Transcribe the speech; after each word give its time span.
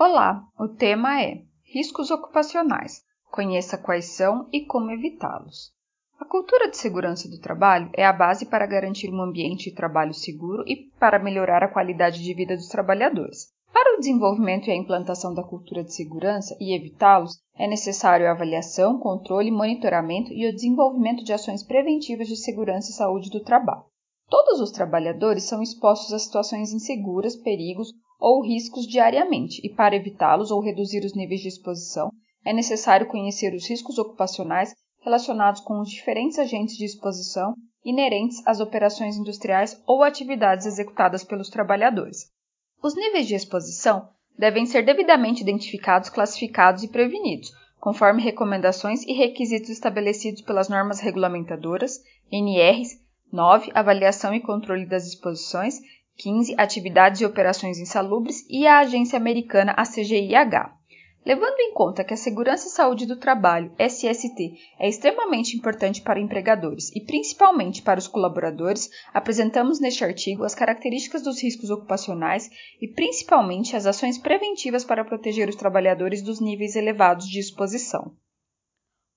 Olá, 0.00 0.44
o 0.56 0.68
tema 0.68 1.20
é 1.20 1.42
Riscos 1.64 2.12
ocupacionais. 2.12 3.02
Conheça 3.32 3.76
quais 3.76 4.14
são 4.14 4.48
e 4.52 4.64
como 4.64 4.92
evitá-los. 4.92 5.72
A 6.20 6.24
cultura 6.24 6.70
de 6.70 6.76
segurança 6.76 7.28
do 7.28 7.40
trabalho 7.40 7.90
é 7.92 8.06
a 8.06 8.12
base 8.12 8.46
para 8.46 8.64
garantir 8.64 9.12
um 9.12 9.20
ambiente 9.20 9.70
de 9.70 9.74
trabalho 9.74 10.14
seguro 10.14 10.62
e 10.68 10.88
para 11.00 11.18
melhorar 11.18 11.64
a 11.64 11.72
qualidade 11.72 12.22
de 12.22 12.32
vida 12.32 12.54
dos 12.54 12.68
trabalhadores. 12.68 13.48
Para 13.72 13.96
o 13.96 13.98
desenvolvimento 13.98 14.68
e 14.68 14.70
a 14.70 14.76
implantação 14.76 15.34
da 15.34 15.42
cultura 15.42 15.82
de 15.82 15.92
segurança 15.92 16.56
e 16.60 16.76
evitá-los, 16.76 17.32
é 17.56 17.66
necessário 17.66 18.28
a 18.28 18.30
avaliação, 18.30 19.00
controle, 19.00 19.50
monitoramento 19.50 20.32
e 20.32 20.48
o 20.48 20.54
desenvolvimento 20.54 21.24
de 21.24 21.32
ações 21.32 21.64
preventivas 21.64 22.28
de 22.28 22.36
segurança 22.36 22.92
e 22.92 22.94
saúde 22.94 23.30
do 23.30 23.42
trabalho. 23.42 23.82
Todos 24.28 24.60
os 24.60 24.70
trabalhadores 24.70 25.48
são 25.48 25.60
expostos 25.60 26.12
a 26.12 26.20
situações 26.20 26.72
inseguras, 26.72 27.34
perigos 27.34 27.92
ou 28.18 28.42
riscos 28.42 28.86
diariamente, 28.86 29.60
e 29.64 29.68
para 29.68 29.96
evitá-los 29.96 30.50
ou 30.50 30.60
reduzir 30.60 31.04
os 31.04 31.14
níveis 31.14 31.40
de 31.40 31.48
exposição, 31.48 32.10
é 32.44 32.52
necessário 32.52 33.06
conhecer 33.06 33.54
os 33.54 33.68
riscos 33.68 33.98
ocupacionais 33.98 34.74
relacionados 35.00 35.60
com 35.60 35.80
os 35.80 35.90
diferentes 35.90 36.38
agentes 36.38 36.76
de 36.76 36.84
exposição 36.84 37.54
inerentes 37.84 38.44
às 38.46 38.60
operações 38.60 39.16
industriais 39.16 39.80
ou 39.86 40.02
atividades 40.02 40.66
executadas 40.66 41.24
pelos 41.24 41.48
trabalhadores. 41.48 42.30
Os 42.82 42.94
níveis 42.94 43.26
de 43.26 43.34
exposição 43.34 44.08
devem 44.36 44.66
ser 44.66 44.84
devidamente 44.84 45.42
identificados, 45.42 46.08
classificados 46.08 46.82
e 46.82 46.88
prevenidos, 46.88 47.50
conforme 47.80 48.22
recomendações 48.22 49.02
e 49.04 49.12
requisitos 49.12 49.70
estabelecidos 49.70 50.42
pelas 50.42 50.68
normas 50.68 51.00
regulamentadoras, 51.00 52.00
NRs 52.30 53.00
9. 53.32 53.70
Avaliação 53.74 54.34
e 54.34 54.40
controle 54.40 54.86
das 54.86 55.06
exposições. 55.06 55.80
15. 56.18 56.54
Atividades 56.58 57.20
e 57.20 57.24
operações 57.24 57.78
insalubres 57.78 58.44
e 58.50 58.66
a 58.66 58.80
agência 58.80 59.16
americana 59.16 59.72
ACGIH. 59.72 60.76
Levando 61.24 61.60
em 61.60 61.74
conta 61.74 62.02
que 62.02 62.14
a 62.14 62.16
segurança 62.16 62.68
e 62.68 62.70
saúde 62.70 63.04
do 63.04 63.16
trabalho, 63.16 63.70
SST, 63.78 64.54
é 64.78 64.88
extremamente 64.88 65.56
importante 65.56 66.00
para 66.00 66.18
empregadores 66.18 66.90
e 66.96 67.04
principalmente 67.04 67.82
para 67.82 67.98
os 67.98 68.08
colaboradores, 68.08 68.88
apresentamos 69.12 69.78
neste 69.78 70.02
artigo 70.02 70.42
as 70.42 70.54
características 70.54 71.22
dos 71.22 71.42
riscos 71.42 71.70
ocupacionais 71.70 72.48
e 72.80 72.88
principalmente 72.88 73.76
as 73.76 73.84
ações 73.84 74.16
preventivas 74.16 74.84
para 74.84 75.04
proteger 75.04 75.48
os 75.48 75.56
trabalhadores 75.56 76.22
dos 76.22 76.40
níveis 76.40 76.76
elevados 76.76 77.28
de 77.28 77.38
exposição. 77.38 78.16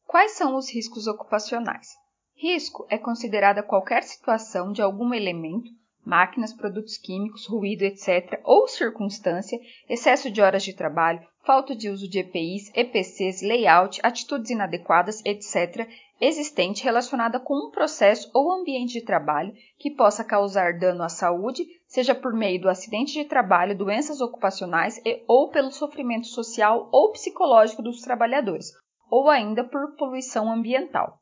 Quais 0.06 0.34
são 0.34 0.58
os 0.58 0.70
riscos 0.70 1.08
ocupacionais? 1.08 1.96
Risco 2.36 2.86
é 2.90 2.98
considerada 2.98 3.64
qualquer 3.64 4.04
situação 4.04 4.74
de 4.74 4.82
algum 4.82 5.14
elemento, 5.14 5.72
máquinas, 6.06 6.54
produtos 6.54 6.98
químicos, 6.98 7.46
ruído, 7.46 7.84
etc., 7.84 8.40
ou 8.44 8.68
circunstância, 8.68 9.60
excesso 9.88 10.32
de 10.32 10.42
horas 10.42 10.64
de 10.64 10.74
trabalho, 10.74 11.26
falta 11.44 11.76
de 11.76 11.90
uso 11.90 12.08
de 12.08 12.20
EPIs, 12.20 12.72
EPCs, 12.76 13.42
layout, 13.42 14.00
atitudes 14.04 14.52
inadequadas, 14.52 15.22
etc., 15.26 15.88
existente 16.20 16.84
relacionada 16.84 17.40
com 17.40 17.68
um 17.68 17.72
processo 17.72 18.30
ou 18.34 18.52
ambiente 18.52 18.94
de 18.94 19.02
trabalho 19.02 19.54
que 19.80 19.90
possa 19.90 20.24
causar 20.24 20.78
dano 20.78 21.04
à 21.04 21.10
saúde, 21.10 21.66
seja 21.88 22.14
por 22.14 22.32
meio 22.34 22.62
do 22.62 22.70
acidente 22.70 23.14
de 23.14 23.26
trabalho, 23.26 23.78
doenças 23.78 24.22
ocupacionais 24.22 25.02
e, 25.04 25.24
ou 25.28 25.50
pelo 25.50 25.72
sofrimento 25.72 26.28
social 26.28 26.90
ou 26.92 27.12
psicológico 27.12 27.82
dos 27.82 28.02
trabalhadores, 28.02 28.72
ou 29.10 29.30
ainda 29.30 29.64
por 29.64 29.96
poluição 29.96 30.52
ambiental. 30.52 31.21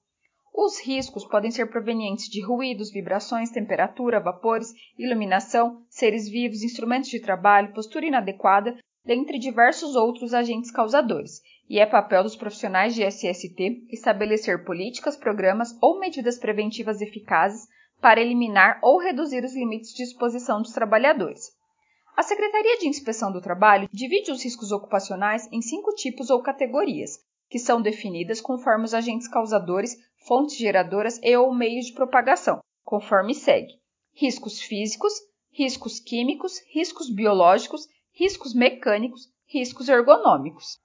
Os 0.54 0.80
riscos 0.80 1.26
podem 1.26 1.52
ser 1.52 1.68
provenientes 1.68 2.28
de 2.28 2.42
ruídos, 2.42 2.92
vibrações, 2.92 3.52
temperatura, 3.52 4.20
vapores, 4.20 4.74
iluminação, 4.98 5.84
seres 5.90 6.28
vivos, 6.28 6.64
instrumentos 6.64 7.10
de 7.10 7.22
trabalho, 7.22 7.74
postura 7.74 8.06
inadequada, 8.06 8.78
dentre 9.06 9.40
diversos 9.40 9.96
outros 9.96 10.34
agentes 10.34 10.72
causadores, 10.72 11.42
e 11.70 11.80
é 11.80 11.86
papel 11.86 12.24
dos 12.24 12.36
profissionais 12.36 12.94
de 12.94 13.04
SST 13.04 13.88
estabelecer 13.90 14.66
políticas, 14.66 15.16
programas 15.16 15.78
ou 15.82 16.00
medidas 16.00 16.38
preventivas 16.38 17.00
eficazes 17.00 17.68
para 18.02 18.22
eliminar 18.22 18.80
ou 18.82 19.00
reduzir 19.00 19.44
os 19.44 19.54
limites 19.54 19.94
de 19.94 20.04
exposição 20.04 20.62
dos 20.62 20.74
trabalhadores. 20.74 21.52
A 22.18 22.24
Secretaria 22.24 22.78
de 22.78 22.88
Inspeção 22.88 23.32
do 23.32 23.42
Trabalho 23.42 23.88
divide 23.94 24.32
os 24.32 24.44
riscos 24.44 24.72
ocupacionais 24.72 25.48
em 25.52 25.62
cinco 25.62 25.94
tipos 25.96 26.30
ou 26.30 26.42
categorias, 26.42 27.18
que 27.50 27.58
são 27.58 27.82
definidas 27.82 28.42
conforme 28.42 28.84
os 28.84 28.94
agentes 28.94 29.28
causadores, 29.28 29.96
fontes 30.26 30.58
geradoras 30.58 31.20
e 31.24 31.36
ou 31.36 31.54
meios 31.54 31.88
de 31.88 31.94
propagação, 31.94 32.60
conforme 32.84 33.34
segue: 33.34 33.74
riscos 34.14 34.60
físicos, 34.62 35.14
riscos 35.52 36.00
químicos, 36.00 36.60
riscos 36.72 37.10
biológicos, 37.10 37.88
riscos 38.14 38.54
mecânicos, 38.54 39.28
riscos 39.48 39.90
ergonômicos. 39.90 40.78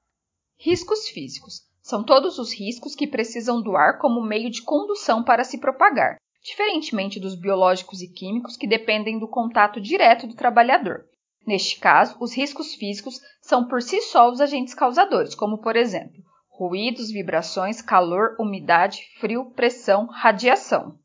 Riscos 0.59 1.09
físicos 1.09 1.62
são 1.83 2.03
todos 2.03 2.39
os 2.39 2.53
riscos 2.53 2.94
que 2.94 3.06
precisam 3.06 3.61
do 3.61 3.77
ar 3.77 3.99
como 3.99 4.23
meio 4.23 4.50
de 4.50 4.62
condução 4.62 5.23
para 5.23 5.44
se 5.44 5.59
propagar, 5.59 6.17
diferentemente 6.43 7.21
dos 7.21 7.34
biológicos 7.34 8.00
e 8.00 8.09
químicos 8.09 8.56
que 8.56 8.67
dependem 8.67 9.19
do 9.19 9.28
contato 9.28 9.81
direto 9.81 10.27
do 10.27 10.34
trabalhador. 10.34 11.05
Neste 11.47 11.78
caso, 11.78 12.17
os 12.21 12.34
riscos 12.34 12.75
físicos 12.75 13.21
são 13.41 13.69
por 13.69 13.83
si 13.83 14.00
só 14.00 14.31
os 14.31 14.41
agentes 14.41 14.73
causadores, 14.73 15.34
como 15.34 15.59
por 15.59 15.77
exemplo, 15.77 16.23
ruídos, 16.57 17.11
vibrações, 17.11 17.83
calor, 17.83 18.37
umidade, 18.39 19.09
frio, 19.19 19.47
pressão, 19.57 20.07
radiação. 20.07 20.97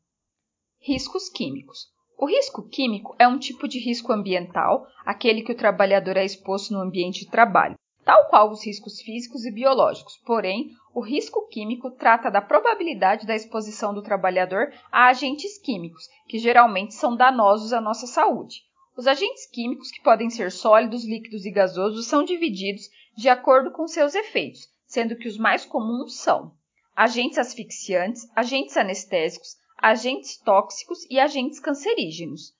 Riscos 0.78 1.28
químicos. 1.28 1.88
O 2.16 2.26
risco 2.26 2.68
químico 2.68 3.16
é 3.18 3.26
um 3.26 3.38
tipo 3.38 3.66
de 3.66 3.80
risco 3.80 4.12
ambiental, 4.12 4.86
aquele 5.04 5.42
que 5.42 5.50
o 5.50 5.56
trabalhador 5.56 6.16
é 6.16 6.24
exposto 6.24 6.72
no 6.72 6.80
ambiente 6.80 7.24
de 7.24 7.30
trabalho, 7.30 7.74
tal 8.04 8.28
qual 8.28 8.48
os 8.50 8.64
riscos 8.64 9.00
físicos 9.00 9.44
e 9.44 9.50
biológicos. 9.50 10.20
Porém, 10.24 10.70
o 10.94 11.00
risco 11.00 11.48
químico 11.48 11.90
trata 11.90 12.30
da 12.30 12.40
probabilidade 12.40 13.26
da 13.26 13.34
exposição 13.34 13.92
do 13.92 14.02
trabalhador 14.02 14.72
a 14.92 15.08
agentes 15.08 15.58
químicos, 15.58 16.04
que 16.28 16.38
geralmente 16.38 16.94
são 16.94 17.16
danosos 17.16 17.72
à 17.72 17.80
nossa 17.80 18.06
saúde. 18.06 18.62
Os 18.96 19.08
agentes 19.08 19.46
químicos, 19.46 19.90
que 19.90 20.02
podem 20.02 20.30
ser 20.30 20.52
sólidos, 20.52 21.04
líquidos 21.04 21.44
e 21.44 21.50
gasosos, 21.50 22.06
são 22.06 22.22
divididos 22.22 22.88
de 23.16 23.28
acordo 23.28 23.72
com 23.72 23.88
seus 23.88 24.14
efeitos, 24.14 24.68
sendo 24.90 25.14
que 25.14 25.28
os 25.28 25.38
mais 25.38 25.64
comuns 25.64 26.16
são 26.16 26.52
agentes 26.96 27.38
asfixiantes, 27.38 28.28
agentes 28.34 28.76
anestésicos, 28.76 29.56
agentes 29.78 30.36
tóxicos 30.36 31.06
e 31.08 31.20
agentes 31.20 31.60
cancerígenos. 31.60 32.52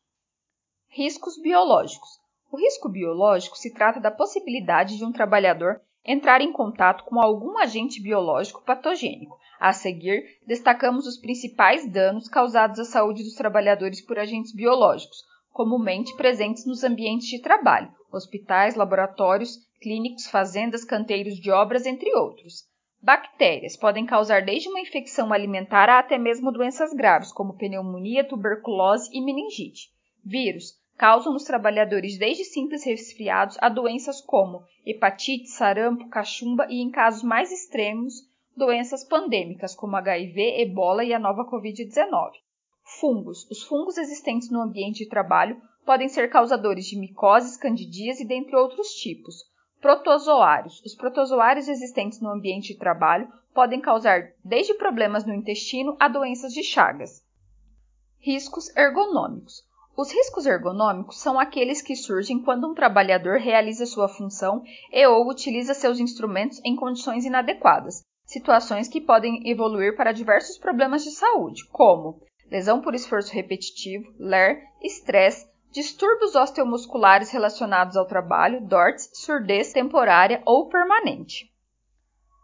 Riscos 0.86 1.36
biológicos. 1.42 2.08
O 2.52 2.56
risco 2.56 2.88
biológico 2.88 3.58
se 3.58 3.74
trata 3.74 3.98
da 3.98 4.12
possibilidade 4.12 4.96
de 4.96 5.04
um 5.04 5.10
trabalhador 5.10 5.80
entrar 6.04 6.40
em 6.40 6.52
contato 6.52 7.02
com 7.04 7.20
algum 7.20 7.58
agente 7.58 8.00
biológico 8.00 8.62
patogênico. 8.62 9.36
A 9.58 9.72
seguir, 9.72 10.38
destacamos 10.46 11.08
os 11.08 11.18
principais 11.18 11.84
danos 11.90 12.28
causados 12.28 12.78
à 12.78 12.84
saúde 12.84 13.24
dos 13.24 13.34
trabalhadores 13.34 14.00
por 14.00 14.20
agentes 14.20 14.54
biológicos, 14.54 15.24
comumente 15.52 16.16
presentes 16.16 16.64
nos 16.64 16.84
ambientes 16.84 17.26
de 17.26 17.40
trabalho, 17.40 17.92
hospitais, 18.12 18.76
laboratórios, 18.76 19.58
clínicos, 19.80 20.26
fazendas, 20.26 20.84
canteiros 20.84 21.36
de 21.36 21.50
obras, 21.50 21.86
entre 21.86 22.14
outros. 22.14 22.68
Bactérias 23.02 23.78
podem 23.78 24.04
causar 24.04 24.44
desde 24.44 24.68
uma 24.68 24.80
infecção 24.80 25.32
alimentar 25.32 25.88
a 25.88 25.98
até 25.98 26.18
mesmo 26.18 26.52
doenças 26.52 26.92
graves, 26.92 27.32
como 27.32 27.56
pneumonia, 27.56 28.22
tuberculose 28.22 29.08
e 29.10 29.22
meningite. 29.22 29.88
Vírus 30.22 30.78
causam 30.98 31.32
nos 31.32 31.44
trabalhadores 31.44 32.18
desde 32.18 32.44
simples 32.44 32.84
resfriados 32.84 33.56
a 33.58 33.70
doenças 33.70 34.20
como 34.20 34.62
hepatite, 34.84 35.48
sarampo, 35.48 36.10
cachumba 36.10 36.66
e, 36.68 36.82
em 36.82 36.90
casos 36.90 37.22
mais 37.22 37.50
extremos, 37.50 38.16
doenças 38.54 39.02
pandêmicas 39.02 39.74
como 39.74 39.96
HIV, 39.96 40.60
ebola 40.60 41.02
e 41.02 41.14
a 41.14 41.18
nova 41.18 41.50
Covid-19. 41.50 42.32
Fungos. 43.00 43.50
Os 43.50 43.62
fungos 43.62 43.96
existentes 43.96 44.50
no 44.50 44.60
ambiente 44.60 45.04
de 45.04 45.08
trabalho 45.08 45.58
podem 45.86 46.08
ser 46.08 46.28
causadores 46.28 46.84
de 46.84 46.98
micoses, 46.98 47.56
candidíase 47.56 48.24
e 48.24 48.26
dentre 48.26 48.54
outros 48.54 48.88
tipos. 48.88 49.49
Protozoários. 49.80 50.82
Os 50.84 50.94
protozoários 50.94 51.66
existentes 51.66 52.20
no 52.20 52.28
ambiente 52.28 52.74
de 52.74 52.78
trabalho 52.78 53.32
podem 53.54 53.80
causar 53.80 54.32
desde 54.44 54.74
problemas 54.74 55.24
no 55.24 55.34
intestino 55.34 55.96
a 55.98 56.06
doenças 56.06 56.52
de 56.52 56.62
Chagas. 56.62 57.24
Riscos 58.18 58.74
ergonômicos. 58.76 59.64
Os 59.96 60.12
riscos 60.12 60.44
ergonômicos 60.44 61.18
são 61.18 61.38
aqueles 61.38 61.80
que 61.80 61.96
surgem 61.96 62.42
quando 62.42 62.68
um 62.68 62.74
trabalhador 62.74 63.38
realiza 63.38 63.86
sua 63.86 64.08
função 64.08 64.62
e 64.92 65.06
ou 65.06 65.28
utiliza 65.28 65.72
seus 65.72 65.98
instrumentos 65.98 66.60
em 66.62 66.76
condições 66.76 67.24
inadequadas, 67.24 68.02
situações 68.24 68.86
que 68.86 69.00
podem 69.00 69.48
evoluir 69.48 69.96
para 69.96 70.12
diversos 70.12 70.58
problemas 70.58 71.02
de 71.02 71.10
saúde, 71.10 71.66
como 71.68 72.20
lesão 72.50 72.80
por 72.80 72.94
esforço 72.94 73.32
repetitivo, 73.32 74.12
LER, 74.18 74.62
estresse, 74.82 75.49
distúrbios 75.70 76.34
osteomusculares 76.34 77.30
relacionados 77.30 77.96
ao 77.96 78.04
trabalho, 78.04 78.60
DORTS, 78.60 79.10
surdez 79.14 79.72
temporária 79.72 80.42
ou 80.44 80.68
permanente. 80.68 81.52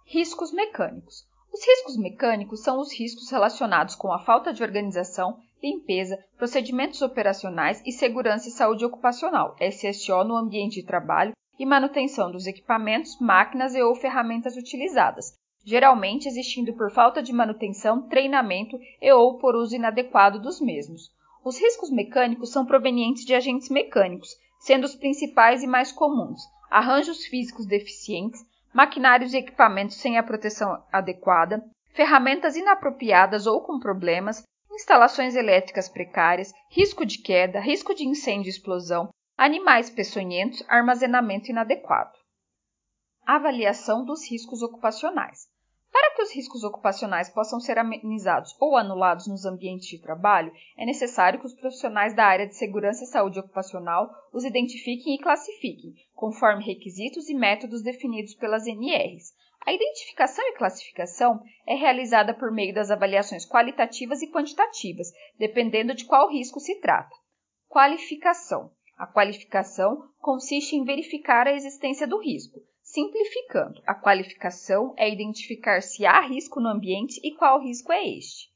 Riscos 0.07 0.53
mecânicos. 0.53 1.27
Os 1.53 1.67
riscos 1.67 1.97
mecânicos 1.97 2.63
são 2.63 2.79
os 2.79 2.93
riscos 2.93 3.31
relacionados 3.31 3.97
com 3.97 4.13
a 4.13 4.21
falta 4.21 4.53
de 4.53 4.63
organização, 4.63 5.39
limpeza, 5.61 6.17
procedimentos 6.37 7.03
operacionais 7.03 7.83
e 7.85 7.91
segurança 7.91 8.49
e 8.49 8.53
saúde 8.53 8.85
ocupacional, 8.85 9.57
SSO, 9.59 10.23
no 10.23 10.37
ambiente 10.37 10.81
de 10.81 10.87
trabalho 10.87 11.33
e 11.59 11.67
manutenção 11.67 12.31
dos 12.31 12.47
equipamentos, 12.47 13.19
máquinas 13.19 13.75
e 13.75 13.83
ou 13.83 13.95
ferramentas 13.95 14.57
utilizadas, 14.57 15.35
geralmente 15.65 16.29
existindo 16.29 16.73
por 16.75 16.93
falta 16.93 17.21
de 17.21 17.33
manutenção, 17.33 18.07
treinamento 18.07 18.79
e 19.01 19.11
ou 19.11 19.39
por 19.39 19.57
uso 19.57 19.75
inadequado 19.75 20.39
dos 20.39 20.61
mesmos. 20.61 21.11
Os 21.47 21.61
riscos 21.61 21.91
mecânicos 21.91 22.51
são 22.51 22.67
provenientes 22.67 23.25
de 23.25 23.33
agentes 23.33 23.69
mecânicos, 23.69 24.37
sendo 24.59 24.83
os 24.83 24.97
principais 24.97 25.63
e 25.63 25.67
mais 25.69 25.93
comuns 25.93 26.43
arranjos 26.69 27.25
físicos 27.25 27.67
deficientes, 27.67 28.45
maquinários 28.75 29.33
e 29.33 29.37
equipamentos 29.37 29.95
sem 29.95 30.19
a 30.19 30.25
proteção 30.25 30.85
adequada, 30.93 31.65
ferramentas 31.95 32.57
inapropriadas 32.57 33.47
ou 33.47 33.63
com 33.63 33.79
problemas, 33.79 34.43
instalações 34.73 35.37
elétricas 35.37 35.89
precárias, 35.89 36.53
risco 36.69 37.07
de 37.07 37.23
queda, 37.23 37.61
risco 37.61 37.95
de 37.95 38.05
incêndio 38.05 38.49
e 38.49 38.51
explosão, 38.51 39.11
animais 39.39 39.89
peçonhentos, 39.89 40.65
armazenamento 40.67 41.49
inadequado. 41.49 42.19
Avaliação 43.25 44.05
dos 44.05 44.29
riscos 44.29 44.63
ocupacionais. 44.63 45.47
Para 45.93 46.15
que 46.15 46.23
os 46.23 46.35
riscos 46.35 46.65
ocupacionais 46.65 47.29
possam 47.29 47.61
ser 47.61 47.79
amenizados 47.79 48.55
ou 48.61 48.77
anulados 48.77 49.27
nos 49.27 49.45
ambientes 49.45 49.87
de 49.89 50.01
trabalho, 50.01 50.53
é 50.77 50.85
necessário 50.85 51.39
que 51.39 51.47
os 51.47 51.55
profissionais 51.55 52.15
da 52.15 52.25
área 52.25 52.47
de 52.47 52.57
segurança 52.57 53.05
e 53.05 53.07
saúde 53.07 53.39
ocupacional 53.39 54.11
os 54.33 54.45
identifiquem 54.45 55.15
e 55.15 55.19
classifiquem, 55.19 55.95
conforme 56.15 56.65
requisitos 56.65 57.29
e 57.29 57.35
métodos 57.35 57.83
definidos 57.83 58.35
pelas 58.35 58.67
NRs. 58.67 59.33
A 59.67 59.73
identificação 59.73 60.45
e 60.47 60.57
classificação 60.57 61.43
é 61.67 61.75
realizada 61.75 62.33
por 62.33 62.53
meio 62.53 62.73
das 62.73 62.91
avaliações 62.91 63.45
qualitativas 63.45 64.23
e 64.23 64.31
quantitativas, 64.31 65.09
dependendo 65.39 65.93
de 65.93 66.05
qual 66.05 66.31
risco 66.31 66.61
se 66.61 66.81
trata. 66.81 67.15
Qualificação. 67.69 68.71
A 68.97 69.07
qualificação 69.07 70.09
consiste 70.19 70.77
em 70.77 70.85
verificar 70.85 71.47
a 71.47 71.53
existência 71.53 72.07
do 72.07 72.19
risco, 72.19 72.61
Simplificando, 72.97 73.83
a 73.87 73.95
qualificação 73.95 74.95
é 74.97 75.13
identificar 75.13 75.83
se 75.83 76.07
há 76.07 76.19
risco 76.23 76.59
no 76.59 76.71
ambiente 76.71 77.21
e 77.23 77.31
qual 77.35 77.61
risco 77.61 77.93
é 77.93 78.09
este. 78.09 78.49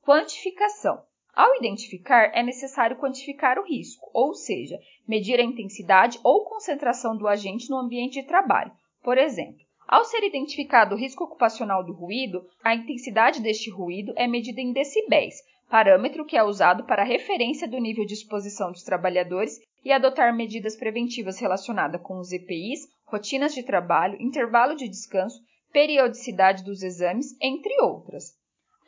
Quantificação. 0.00 1.02
Ao 1.34 1.54
identificar, 1.56 2.30
é 2.32 2.42
necessário 2.42 2.96
quantificar 2.96 3.58
o 3.58 3.66
risco, 3.66 4.10
ou 4.14 4.32
seja, 4.32 4.78
medir 5.06 5.38
a 5.38 5.42
intensidade 5.42 6.18
ou 6.24 6.46
concentração 6.46 7.14
do 7.14 7.28
agente 7.28 7.68
no 7.68 7.76
ambiente 7.76 8.18
de 8.18 8.26
trabalho. 8.26 8.72
Por 9.02 9.18
exemplo, 9.18 9.60
ao 9.86 10.06
ser 10.06 10.24
identificado 10.24 10.94
o 10.94 10.98
risco 10.98 11.24
ocupacional 11.24 11.84
do 11.84 11.92
ruído, 11.92 12.46
a 12.64 12.74
intensidade 12.74 13.42
deste 13.42 13.68
ruído 13.68 14.14
é 14.16 14.26
medida 14.26 14.62
em 14.62 14.72
decibéis, 14.72 15.34
parâmetro 15.68 16.24
que 16.24 16.38
é 16.38 16.42
usado 16.42 16.84
para 16.84 17.04
referência 17.04 17.68
do 17.68 17.78
nível 17.78 18.06
de 18.06 18.14
exposição 18.14 18.72
dos 18.72 18.84
trabalhadores 18.84 19.60
e 19.84 19.92
adotar 19.92 20.34
medidas 20.34 20.76
preventivas 20.76 21.38
relacionadas 21.38 22.00
com 22.00 22.18
os 22.18 22.32
EPIs 22.32 22.88
rotinas 23.12 23.54
de 23.54 23.62
trabalho, 23.62 24.16
intervalo 24.18 24.74
de 24.74 24.88
descanso, 24.88 25.38
periodicidade 25.70 26.64
dos 26.64 26.82
exames, 26.82 27.36
entre 27.42 27.78
outras. 27.82 28.32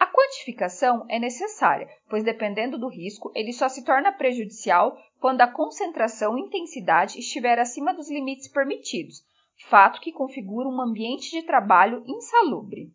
A 0.00 0.06
quantificação 0.06 1.04
é 1.10 1.18
necessária, 1.18 1.86
pois 2.08 2.24
dependendo 2.24 2.78
do 2.78 2.88
risco, 2.88 3.30
ele 3.34 3.52
só 3.52 3.68
se 3.68 3.84
torna 3.84 4.10
prejudicial 4.10 4.96
quando 5.20 5.42
a 5.42 5.46
concentração 5.46 6.38
e 6.38 6.40
intensidade 6.40 7.18
estiver 7.18 7.58
acima 7.58 7.92
dos 7.92 8.10
limites 8.10 8.48
permitidos, 8.48 9.22
fato 9.68 10.00
que 10.00 10.10
configura 10.10 10.68
um 10.68 10.80
ambiente 10.80 11.30
de 11.30 11.42
trabalho 11.42 12.02
insalubre. 12.06 12.90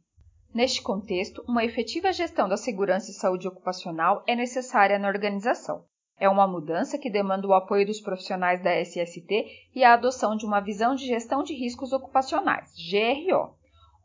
Neste 0.52 0.82
contexto, 0.82 1.44
uma 1.48 1.64
efetiva 1.64 2.12
gestão 2.12 2.50
da 2.50 2.58
segurança 2.58 3.12
e 3.12 3.14
saúde 3.14 3.48
ocupacional 3.48 4.24
é 4.26 4.36
necessária 4.36 4.98
na 4.98 5.08
organização. 5.08 5.86
É 6.20 6.28
uma 6.28 6.46
mudança 6.46 6.98
que 6.98 7.10
demanda 7.10 7.48
o 7.48 7.54
apoio 7.54 7.86
dos 7.86 8.02
profissionais 8.02 8.62
da 8.62 8.76
SST 8.76 9.70
e 9.74 9.84
a 9.86 9.94
adoção 9.94 10.36
de 10.36 10.46
uma 10.46 10.60
visão 10.60 10.94
de 10.94 11.08
gestão 11.08 11.44
de 11.44 11.54
riscos 11.54 11.94
ocupacionais, 11.94 12.74
GRO. 12.76 13.56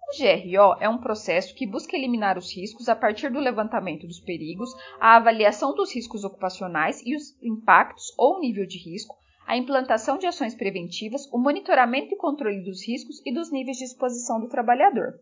O 0.07 0.17
GRO 0.17 0.77
é 0.79 0.89
um 0.89 0.99
processo 0.99 1.55
que 1.55 1.67
busca 1.67 1.97
eliminar 1.97 2.39
os 2.39 2.55
riscos 2.55 2.89
a 2.89 2.95
partir 2.95 3.33
do 3.33 3.41
levantamento 3.41 4.07
dos 4.07 4.21
perigos, 4.21 4.71
a 5.01 5.17
avaliação 5.17 5.75
dos 5.75 5.93
riscos 5.93 6.23
ocupacionais 6.23 7.03
e 7.05 7.17
os 7.17 7.37
impactos 7.43 8.15
ou 8.17 8.39
nível 8.39 8.65
de 8.65 8.79
risco, 8.79 9.17
a 9.45 9.57
implantação 9.57 10.17
de 10.17 10.27
ações 10.27 10.55
preventivas, 10.55 11.27
o 11.33 11.39
monitoramento 11.39 12.15
e 12.15 12.17
controle 12.17 12.63
dos 12.63 12.87
riscos 12.87 13.21
e 13.27 13.35
dos 13.35 13.51
níveis 13.51 13.79
de 13.79 13.85
exposição 13.85 14.41
do 14.41 14.49
trabalhador. 14.49 15.15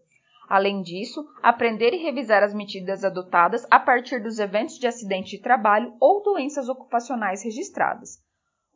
Além 0.52 0.82
disso, 0.82 1.26
aprender 1.42 1.94
e 1.94 2.02
revisar 2.02 2.42
as 2.42 2.52
medidas 2.52 3.06
adotadas 3.06 3.66
a 3.70 3.80
partir 3.80 4.22
dos 4.22 4.38
eventos 4.38 4.78
de 4.78 4.86
acidente 4.86 5.38
de 5.38 5.42
trabalho 5.42 5.94
ou 5.98 6.22
doenças 6.22 6.68
ocupacionais 6.68 7.42
registradas. 7.42 8.18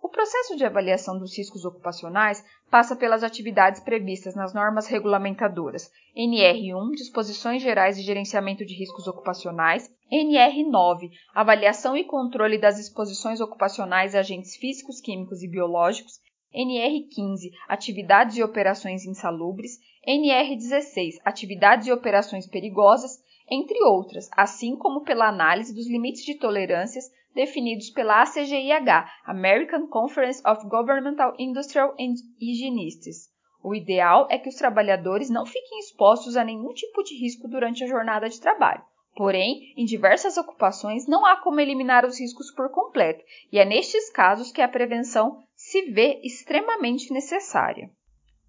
O 0.02 0.08
processo 0.08 0.56
de 0.56 0.64
avaliação 0.64 1.19
dos 1.19 1.37
riscos 1.37 1.67
ocupacionais 1.67 2.43
passa 2.70 2.96
pelas 2.96 3.23
atividades 3.23 3.82
previstas 3.82 4.34
nas 4.34 4.55
normas 4.55 4.87
regulamentadoras. 4.87 5.90
NR1, 6.17 6.93
Disposições 6.93 7.61
Gerais 7.61 7.99
de 7.99 8.02
Gerenciamento 8.02 8.64
de 8.64 8.75
Riscos 8.75 9.06
Ocupacionais, 9.06 9.87
NR9, 10.11 11.11
Avaliação 11.34 11.94
e 11.94 12.05
Controle 12.05 12.56
das 12.56 12.78
Exposições 12.78 13.38
Ocupacionais 13.38 14.14
a 14.14 14.20
Agentes 14.20 14.56
Físicos, 14.56 14.99
Químicos 14.99 15.43
e 15.43 15.49
Biológicos, 15.49 16.20
NR15, 16.56 17.53
Atividades 17.69 18.37
e 18.37 18.43
Operações 18.43 19.05
Insalubres, 19.05 19.79
NR16, 20.08 21.17
Atividades 21.25 21.87
e 21.87 21.93
Operações 21.93 22.47
Perigosas, 22.47 23.23
entre 23.50 23.82
outras, 23.85 24.29
assim 24.32 24.76
como 24.76 25.03
pela 25.03 25.29
análise 25.29 25.75
dos 25.75 25.87
limites 25.87 26.25
de 26.25 26.35
tolerâncias 26.35 27.05
definidos 27.35 27.91
pela 27.91 28.23
ACGIH, 28.23 29.11
American 29.26 29.87
Conference 29.88 30.43
of 30.49 30.67
Governmental 30.67 31.35
Industrial 31.38 31.94
Hygienists. 32.41 33.29
O 33.62 33.75
ideal 33.75 34.26
é 34.31 34.38
que 34.38 34.49
os 34.49 34.55
trabalhadores 34.55 35.29
não 35.29 35.44
fiquem 35.44 35.81
expostos 35.81 36.37
a 36.37 36.44
nenhum 36.44 36.73
tipo 36.73 37.02
de 37.02 37.14
risco 37.19 37.47
durante 37.47 37.85
a 37.85 37.87
jornada 37.87 38.29
de 38.29 38.41
trabalho. 38.41 38.82
Porém, 39.17 39.73
em 39.76 39.85
diversas 39.85 40.37
ocupações 40.37 41.06
não 41.06 41.25
há 41.25 41.37
como 41.37 41.61
eliminar 41.61 42.05
os 42.05 42.20
riscos 42.20 42.50
por 42.50 42.70
completo, 42.70 43.25
e 43.50 43.59
é 43.59 43.64
nestes 43.64 44.11
casos 44.11 44.52
que 44.52 44.61
a 44.62 44.69
prevenção 44.69 45.43
se 45.68 45.82
vê 45.90 46.20
extremamente 46.22 47.12
necessária. 47.12 47.90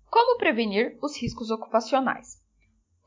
Como 0.07 0.37
prevenir 0.37 0.99
os 1.01 1.19
riscos 1.19 1.49
ocupacionais? 1.49 2.37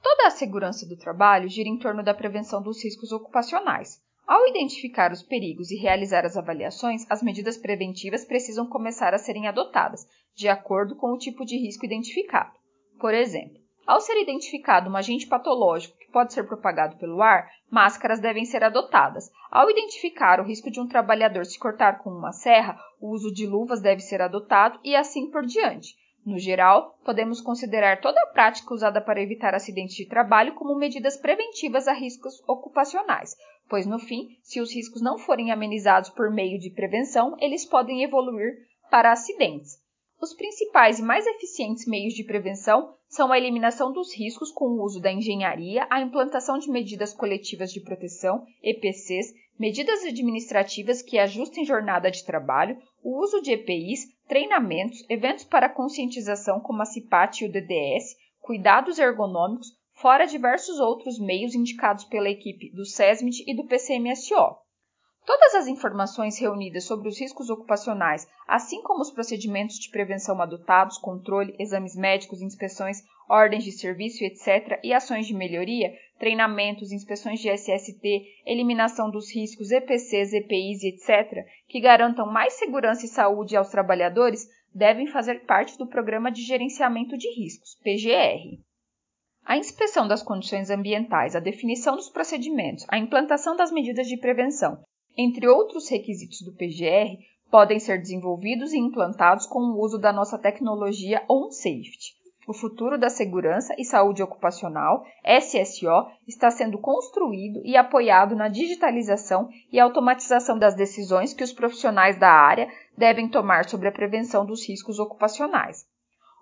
Toda 0.02 0.26
a 0.26 0.30
segurança 0.30 0.84
do 0.84 0.96
trabalho 0.96 1.48
gira 1.48 1.68
em 1.68 1.78
torno 1.78 2.02
da 2.02 2.12
prevenção 2.12 2.60
dos 2.60 2.82
riscos 2.82 3.12
ocupacionais. 3.12 4.02
Ao 4.26 4.48
identificar 4.48 5.12
os 5.12 5.22
perigos 5.22 5.70
e 5.70 5.76
realizar 5.76 6.26
as 6.26 6.36
avaliações, 6.36 7.08
as 7.08 7.22
medidas 7.22 7.56
preventivas 7.56 8.24
precisam 8.24 8.66
começar 8.66 9.14
a 9.14 9.18
serem 9.18 9.46
adotadas, 9.46 10.04
de 10.34 10.48
acordo 10.48 10.96
com 10.96 11.12
o 11.12 11.18
tipo 11.18 11.44
de 11.44 11.56
risco 11.56 11.86
identificado. 11.86 12.58
Por 12.98 13.14
exemplo, 13.14 13.62
ao 13.86 14.00
ser 14.00 14.20
identificado 14.20 14.90
um 14.90 14.96
agente 14.96 15.28
patológico 15.28 15.96
pode 16.10 16.32
ser 16.32 16.44
propagado 16.44 16.96
pelo 16.96 17.22
ar, 17.22 17.48
máscaras 17.70 18.20
devem 18.20 18.44
ser 18.44 18.62
adotadas. 18.62 19.30
Ao 19.50 19.70
identificar 19.70 20.40
o 20.40 20.44
risco 20.44 20.70
de 20.70 20.80
um 20.80 20.86
trabalhador 20.86 21.44
se 21.46 21.58
cortar 21.58 21.98
com 21.98 22.10
uma 22.10 22.32
serra, 22.32 22.78
o 23.00 23.10
uso 23.10 23.32
de 23.32 23.46
luvas 23.46 23.80
deve 23.80 24.00
ser 24.00 24.20
adotado 24.20 24.78
e 24.84 24.94
assim 24.94 25.30
por 25.30 25.46
diante. 25.46 25.94
No 26.24 26.38
geral, 26.38 26.98
podemos 27.02 27.40
considerar 27.40 28.00
toda 28.00 28.20
a 28.20 28.26
prática 28.26 28.74
usada 28.74 29.00
para 29.00 29.22
evitar 29.22 29.54
acidentes 29.54 29.96
de 29.96 30.06
trabalho 30.06 30.54
como 30.54 30.76
medidas 30.76 31.16
preventivas 31.16 31.88
a 31.88 31.94
riscos 31.94 32.42
ocupacionais, 32.46 33.34
pois 33.68 33.86
no 33.86 33.98
fim, 33.98 34.36
se 34.42 34.60
os 34.60 34.74
riscos 34.74 35.00
não 35.00 35.16
forem 35.16 35.50
amenizados 35.50 36.10
por 36.10 36.30
meio 36.30 36.58
de 36.58 36.70
prevenção, 36.70 37.36
eles 37.40 37.64
podem 37.64 38.02
evoluir 38.02 38.52
para 38.90 39.12
acidentes. 39.12 39.79
Os 40.20 40.34
principais 40.34 40.98
e 40.98 41.02
mais 41.02 41.26
eficientes 41.26 41.86
meios 41.86 42.12
de 42.12 42.22
prevenção 42.22 42.94
são 43.08 43.32
a 43.32 43.38
eliminação 43.38 43.90
dos 43.90 44.14
riscos 44.14 44.52
com 44.52 44.66
o 44.66 44.84
uso 44.84 45.00
da 45.00 45.10
engenharia, 45.10 45.86
a 45.88 45.98
implantação 46.02 46.58
de 46.58 46.70
medidas 46.70 47.14
coletivas 47.14 47.72
de 47.72 47.80
proteção, 47.80 48.44
EPCs, 48.62 49.32
medidas 49.58 50.04
administrativas 50.04 51.00
que 51.00 51.18
ajustem 51.18 51.64
jornada 51.64 52.10
de 52.10 52.22
trabalho, 52.22 52.76
o 53.02 53.18
uso 53.18 53.40
de 53.40 53.52
EPIs, 53.52 54.08
treinamentos, 54.28 55.02
eventos 55.08 55.44
para 55.44 55.70
conscientização 55.70 56.60
como 56.60 56.82
a 56.82 56.84
CIPAT 56.84 57.42
e 57.42 57.48
o 57.48 57.50
DDS, 57.50 58.14
cuidados 58.40 58.98
ergonômicos, 58.98 59.68
fora 59.94 60.26
diversos 60.26 60.78
outros 60.80 61.18
meios 61.18 61.54
indicados 61.54 62.04
pela 62.04 62.28
equipe 62.28 62.70
do 62.72 62.84
SESMIT 62.84 63.42
e 63.46 63.56
do 63.56 63.66
PCMSO. 63.66 64.58
Todas 65.26 65.54
as 65.54 65.68
informações 65.68 66.38
reunidas 66.38 66.84
sobre 66.84 67.08
os 67.08 67.20
riscos 67.20 67.50
ocupacionais, 67.50 68.26
assim 68.48 68.82
como 68.82 69.02
os 69.02 69.10
procedimentos 69.10 69.78
de 69.78 69.90
prevenção 69.90 70.40
adotados, 70.40 70.96
controle, 70.96 71.54
exames 71.58 71.94
médicos, 71.94 72.40
inspeções, 72.40 73.02
ordens 73.28 73.62
de 73.62 73.72
serviço, 73.72 74.24
etc., 74.24 74.80
e 74.82 74.94
ações 74.94 75.26
de 75.26 75.34
melhoria, 75.34 75.92
treinamentos, 76.18 76.90
inspeções 76.90 77.38
de 77.38 77.50
SST, 77.50 78.02
eliminação 78.46 79.10
dos 79.10 79.32
riscos, 79.32 79.70
EPCs, 79.70 80.32
EPIs, 80.32 80.84
etc., 80.84 81.44
que 81.68 81.80
garantam 81.80 82.26
mais 82.26 82.54
segurança 82.54 83.04
e 83.04 83.08
saúde 83.08 83.56
aos 83.56 83.68
trabalhadores, 83.68 84.48
devem 84.74 85.06
fazer 85.06 85.44
parte 85.44 85.76
do 85.76 85.86
Programa 85.86 86.30
de 86.32 86.42
Gerenciamento 86.42 87.16
de 87.16 87.28
Riscos, 87.34 87.76
PGR. 87.84 88.58
A 89.44 89.56
inspeção 89.56 90.08
das 90.08 90.22
condições 90.22 90.70
ambientais, 90.70 91.36
a 91.36 91.40
definição 91.40 91.94
dos 91.94 92.08
procedimentos, 92.08 92.86
a 92.88 92.98
implantação 92.98 93.54
das 93.54 93.70
medidas 93.70 94.06
de 94.06 94.16
prevenção 94.16 94.82
entre 95.16 95.48
outros 95.48 95.88
requisitos 95.88 96.42
do 96.42 96.52
PGR, 96.52 97.18
podem 97.50 97.78
ser 97.78 97.98
desenvolvidos 97.98 98.72
e 98.72 98.78
implantados 98.78 99.46
com 99.46 99.58
o 99.60 99.80
uso 99.80 99.98
da 99.98 100.12
nossa 100.12 100.38
tecnologia 100.38 101.24
OnSafety. 101.28 102.20
O 102.48 102.52
futuro 102.52 102.98
da 102.98 103.08
segurança 103.08 103.74
e 103.78 103.84
saúde 103.84 104.22
ocupacional, 104.22 105.04
SSO, 105.24 106.08
está 106.26 106.50
sendo 106.50 106.78
construído 106.78 107.60
e 107.64 107.76
apoiado 107.76 108.34
na 108.34 108.48
digitalização 108.48 109.48
e 109.70 109.78
automatização 109.78 110.58
das 110.58 110.74
decisões 110.74 111.32
que 111.32 111.44
os 111.44 111.52
profissionais 111.52 112.18
da 112.18 112.30
área 112.30 112.68
devem 112.96 113.28
tomar 113.28 113.66
sobre 113.68 113.88
a 113.88 113.92
prevenção 113.92 114.44
dos 114.44 114.66
riscos 114.68 114.98
ocupacionais. 114.98 115.86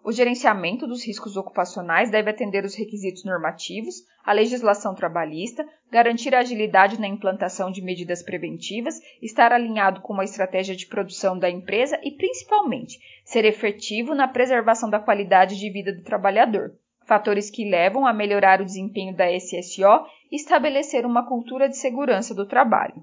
O 0.04 0.12
gerenciamento 0.12 0.86
dos 0.86 1.04
riscos 1.04 1.36
ocupacionais 1.36 2.10
deve 2.10 2.30
atender 2.30 2.64
os 2.64 2.74
requisitos 2.74 3.24
normativos, 3.24 4.04
a 4.24 4.32
legislação 4.32 4.94
trabalhista, 4.94 5.66
garantir 5.90 6.34
a 6.34 6.38
agilidade 6.38 7.00
na 7.00 7.08
implantação 7.08 7.70
de 7.70 7.82
medidas 7.82 8.22
preventivas, 8.22 9.00
estar 9.20 9.52
alinhado 9.52 10.00
com 10.00 10.12
uma 10.12 10.24
estratégia 10.24 10.76
de 10.76 10.86
produção 10.86 11.38
da 11.38 11.50
empresa 11.50 12.00
e, 12.02 12.12
principalmente, 12.12 12.98
ser 13.24 13.44
efetivo 13.44 14.14
na 14.14 14.28
preservação 14.28 14.88
da 14.88 15.00
qualidade 15.00 15.58
de 15.58 15.70
vida 15.70 15.92
do 15.92 16.02
trabalhador. 16.02 16.72
Fatores 17.04 17.50
que 17.50 17.68
levam 17.68 18.06
a 18.06 18.12
melhorar 18.12 18.60
o 18.60 18.64
desempenho 18.64 19.16
da 19.16 19.30
SSO 19.32 20.06
e 20.30 20.36
estabelecer 20.36 21.04
uma 21.04 21.26
cultura 21.26 21.68
de 21.68 21.76
segurança 21.76 22.34
do 22.34 22.46
trabalho. 22.46 23.02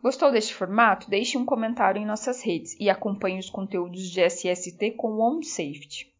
Gostou 0.00 0.30
deste 0.30 0.54
formato? 0.54 1.10
Deixe 1.10 1.36
um 1.36 1.44
comentário 1.44 2.00
em 2.00 2.06
nossas 2.06 2.40
redes 2.40 2.76
e 2.78 2.88
acompanhe 2.88 3.40
os 3.40 3.50
conteúdos 3.50 4.08
de 4.08 4.20
SST 4.20 4.92
com 4.92 5.14
o 5.14 5.20
OnSafety. 5.20 6.12